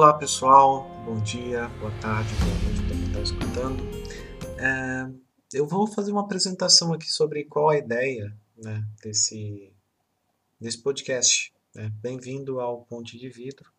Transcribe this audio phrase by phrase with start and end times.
[0.00, 3.84] Olá pessoal, bom dia, boa tarde, boa noite para quem está escutando.
[4.58, 5.12] É,
[5.52, 9.70] eu vou fazer uma apresentação aqui sobre qual a ideia né, desse,
[10.58, 11.52] desse podcast.
[11.74, 11.92] Né?
[12.00, 13.70] Bem-vindo ao Ponte de Vidro.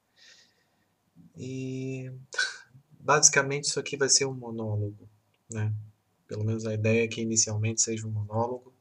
[1.36, 2.12] E
[3.00, 5.10] basicamente isso aqui vai ser um monólogo,
[5.50, 5.74] né?
[6.28, 8.72] Pelo menos a ideia é que inicialmente seja um monólogo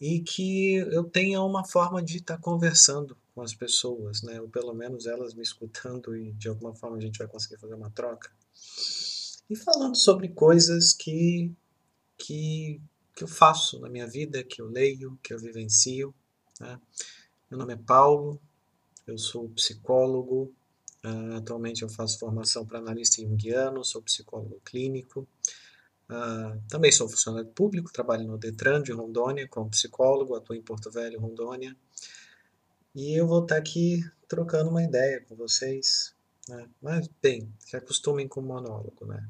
[0.00, 4.40] e que eu tenha uma forma de estar tá conversando com as pessoas, né?
[4.40, 7.74] Ou pelo menos elas me escutando e de alguma forma a gente vai conseguir fazer
[7.74, 8.32] uma troca.
[9.48, 11.52] E falando sobre coisas que
[12.16, 12.80] que
[13.14, 16.12] que eu faço na minha vida, que eu leio, que eu vivencio.
[16.60, 16.80] Né?
[17.48, 18.40] Meu nome é Paulo,
[19.06, 20.52] eu sou psicólogo,
[21.04, 25.28] uh, atualmente eu faço formação para analista junguiano, sou psicólogo clínico,
[26.10, 30.90] uh, também sou funcionário público, trabalho no Detran de Rondônia como psicólogo, atuo em Porto
[30.90, 31.76] Velho, Rondônia,
[32.94, 36.14] e eu vou estar aqui trocando uma ideia com vocês,
[36.48, 36.68] né?
[36.80, 39.26] mas bem, se acostumem com o monólogo, né?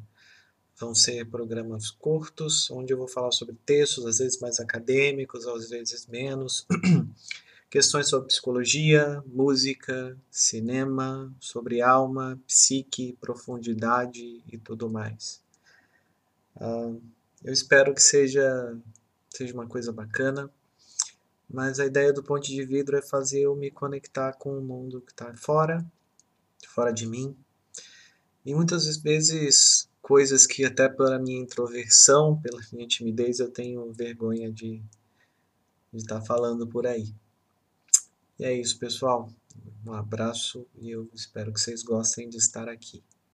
[0.77, 5.71] Vão ser programas curtos, onde eu vou falar sobre textos, às vezes mais acadêmicos, às
[5.71, 6.67] vezes menos.
[7.69, 15.43] Questões sobre psicologia, música, cinema, sobre alma, psique, profundidade e tudo mais.
[16.57, 17.01] Uh,
[17.45, 18.77] eu espero que seja,
[19.31, 20.51] seja uma coisa bacana,
[21.49, 25.01] mas a ideia do ponte de vidro é fazer eu me conectar com o mundo
[25.01, 25.85] que está fora,
[26.67, 27.37] fora de mim.
[28.45, 34.53] E muitas vezes coisas que até pela minha introversão, pela minha timidez, eu tenho vergonha
[34.53, 34.83] de
[35.93, 37.15] estar tá falando por aí.
[38.39, 39.29] E é isso, pessoal.
[39.87, 43.03] Um abraço e eu espero que vocês gostem de estar aqui.